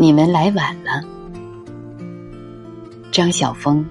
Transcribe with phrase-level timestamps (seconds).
[0.00, 1.04] 你们来晚了，
[3.12, 3.84] 张晓峰。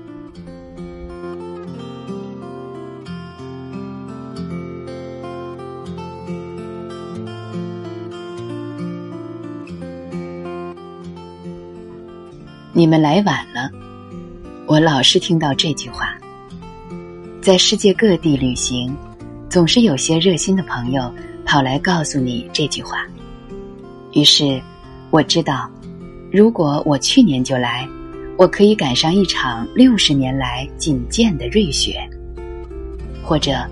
[12.74, 13.70] 你们来晚了，
[14.66, 16.18] 我老是听到这句话。
[17.40, 18.98] 在世界各地旅行，
[19.48, 21.14] 总是有些热心的朋友
[21.46, 23.06] 跑来告诉你这句话。
[24.14, 24.60] 于是，
[25.12, 25.70] 我知道。
[26.32, 27.90] 如果我去年就来，
[28.38, 31.94] 我可以赶上一场六十年来仅见的瑞雪；
[33.24, 33.66] 或者，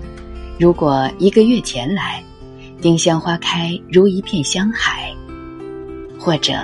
[0.58, 2.20] 如果一个月前来，
[2.80, 5.14] 丁香花开如一片香海；
[6.18, 6.54] 或者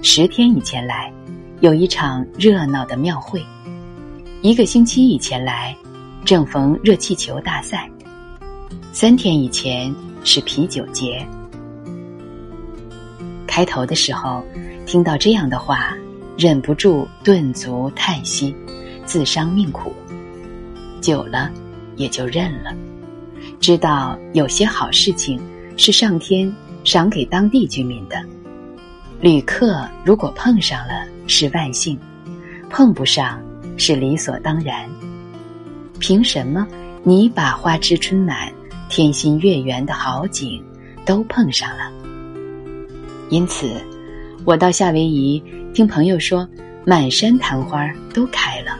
[0.00, 1.12] 十天以前来，
[1.60, 3.38] 有一场热闹的庙会；
[4.40, 5.76] 一个星期以前来，
[6.24, 7.80] 正逢热气球大赛；
[8.90, 11.22] 三天以前是啤酒节。
[13.46, 14.42] 开头的时候。
[14.92, 15.96] 听到这样的话，
[16.36, 18.54] 忍不住顿足叹息，
[19.06, 19.90] 自伤命苦。
[21.00, 21.50] 久了，
[21.96, 22.74] 也就认了，
[23.58, 25.40] 知道有些好事情
[25.78, 26.54] 是上天
[26.84, 28.22] 赏给当地居民的。
[29.18, 31.98] 旅客如果碰上了是万幸，
[32.68, 33.40] 碰不上
[33.78, 34.86] 是理所当然。
[36.00, 36.68] 凭什么
[37.02, 38.52] 你把花枝春满、
[38.90, 40.62] 天心月圆的好景
[41.06, 41.90] 都碰上了？
[43.30, 43.74] 因此。
[44.44, 45.40] 我到夏威夷，
[45.72, 46.48] 听朋友说，
[46.84, 48.76] 满山昙花都开了，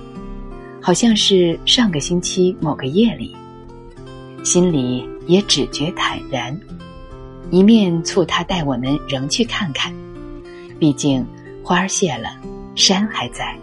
[0.81, 3.37] 好像是上个星期某个夜里，
[4.43, 6.59] 心里也只觉坦然。
[7.53, 9.95] 一面促他带我们仍去看看，
[10.81, 11.25] 毕竟
[11.63, 12.31] 花儿谢了，
[12.75, 13.57] 山还在。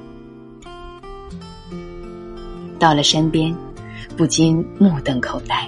[2.79, 3.53] 到了山边，
[4.15, 5.67] 不禁目瞪口呆，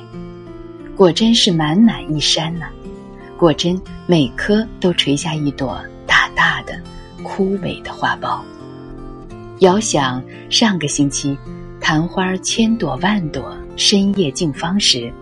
[0.96, 2.68] 果真是满满一山呢！
[3.38, 3.78] 果真
[4.08, 5.78] 每棵都垂下一朵。
[6.36, 6.81] 大的、
[7.24, 8.42] 枯萎的花苞。
[9.59, 11.38] 遥想上个星期，
[11.80, 15.14] 昙花千朵万朵，深夜竞芳时，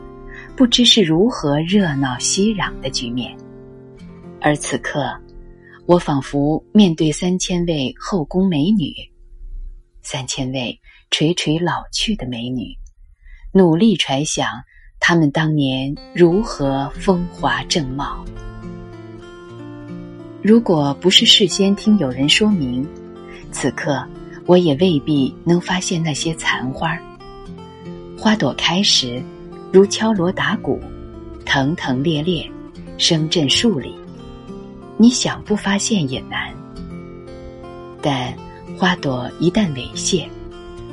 [0.56, 3.36] 不知是如何热闹熙攘的局面。
[4.42, 5.14] 而此刻，
[5.86, 8.94] 我仿佛面对三千位后宫美女，
[10.02, 10.80] 三千位
[11.12, 12.74] 垂垂老去的美女，
[13.52, 14.48] 努力揣想
[15.02, 18.24] 她们当年如何风华正茂。
[20.41, 22.88] 如果不是事先听有人说明，
[23.51, 24.01] 此刻
[24.45, 26.97] 我也未必能发现那些残花。
[28.17, 29.22] 花朵开时，
[29.72, 30.79] 如敲锣打鼓，
[31.45, 32.50] 腾腾烈烈，
[32.97, 33.94] 声震数里。
[34.95, 36.53] 你想不发现也难。
[38.01, 38.33] 但
[38.77, 40.25] 花朵一旦猥亵，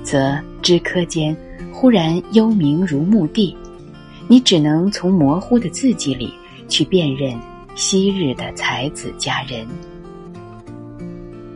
[0.03, 1.37] 则枝柯间
[1.73, 3.57] 忽然幽冥如墓地，
[4.27, 6.35] 你只能从模糊的字迹里
[6.69, 7.39] 去辨认。
[7.77, 9.67] 昔日的才子佳人，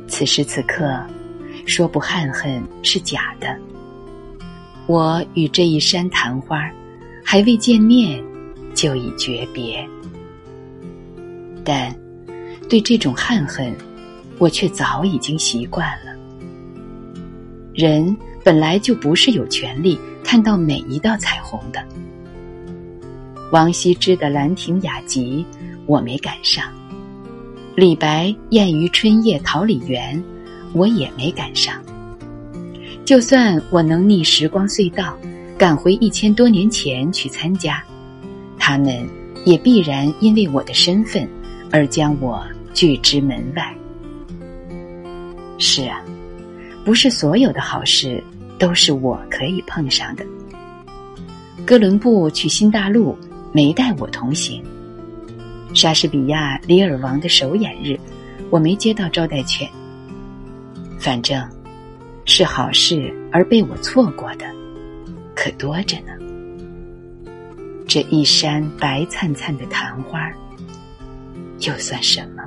[0.06, 1.02] 此时此刻，
[1.64, 3.56] 说不憾恨是假的。
[4.86, 6.70] 我与这一山昙花，
[7.24, 8.22] 还未见面，
[8.74, 9.82] 就已诀别。
[11.64, 11.90] 但
[12.68, 13.74] 对这种憾恨，
[14.38, 16.14] 我却早已经习惯了。
[17.72, 18.14] 人
[18.44, 21.82] 本来就不是有权利看到每一道彩虹的。
[23.50, 25.46] 王羲之的《兰亭雅集》。
[25.90, 26.66] 我没赶上，
[27.74, 30.22] 李白宴于春夜桃李园，
[30.72, 31.82] 我也没赶上。
[33.04, 35.18] 就算我能逆时光隧道，
[35.58, 37.82] 赶回一千多年前去参加，
[38.56, 39.04] 他们
[39.44, 41.28] 也必然因为我的身份
[41.72, 42.40] 而将我
[42.72, 43.74] 拒之门外。
[45.58, 46.00] 是啊，
[46.84, 48.22] 不是所有的好事
[48.60, 50.24] 都是我可以碰上的。
[51.66, 53.18] 哥伦布去新大陆，
[53.50, 54.62] 没带我同行。
[55.80, 57.98] 莎士比亚《李尔王》的首演日，
[58.50, 59.66] 我没接到招待券。
[60.98, 61.42] 反正，
[62.26, 64.44] 是好事而被我错过的，
[65.34, 66.12] 可多着呢。
[67.88, 70.30] 这一山白灿灿的昙花，
[71.60, 72.42] 又算什么？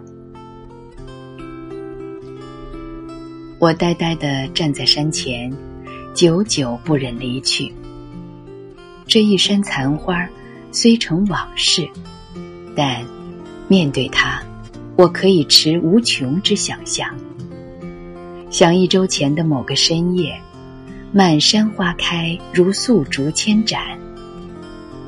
[3.58, 5.52] 我呆呆的站在山前，
[6.14, 7.74] 久久不忍离去。
[9.08, 10.24] 这一山残花，
[10.72, 11.90] 虽成往事。
[12.76, 13.04] 但，
[13.74, 14.40] 面对它，
[14.96, 17.10] 我可以持无穷之想象。
[18.52, 20.40] 想一周前的某个深夜，
[21.12, 23.98] 满山花开如素竹千盏。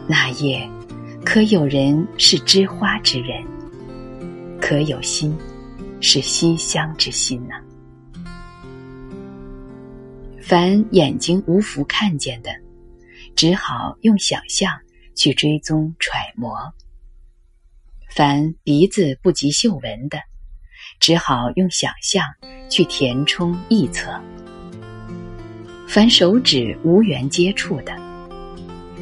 [0.08, 0.68] 那夜，
[1.24, 3.44] 可有人是知花之人？
[4.60, 5.38] 可有心，
[6.02, 7.54] 是惜香之心呢？
[10.42, 12.50] 凡眼睛无福看见的，
[13.36, 14.74] 只好用想象
[15.14, 16.58] 去追踪揣摩。
[18.16, 20.18] 凡鼻子不及嗅闻的，
[21.02, 22.24] 只好用想象
[22.70, 24.10] 去填充臆测。
[25.86, 27.94] 凡手指无缘接触的，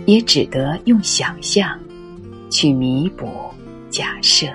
[0.07, 1.79] 也只得用想象
[2.49, 3.53] 去弥补
[3.91, 4.47] 假设。